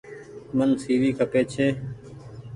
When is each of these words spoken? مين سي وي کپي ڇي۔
مين 0.57 0.71
سي 0.83 0.93
وي 1.01 1.11
کپي 1.19 1.41
ڇي۔ 1.53 1.67